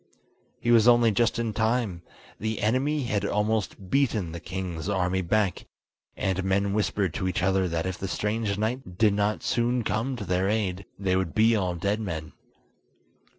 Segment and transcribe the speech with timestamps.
[0.59, 2.01] He was only just in time:
[2.39, 5.67] the enemy had almost beaten the king's army back,
[6.17, 10.15] and men whispered to each other that if the strange knight did not soon come
[10.15, 12.33] to their aid, they would be all dead men.